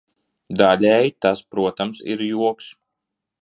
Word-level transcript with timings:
Daļēji 0.61 1.11
tas, 1.25 1.43
protams, 1.57 2.01
ir 2.15 2.25
joks. 2.29 2.73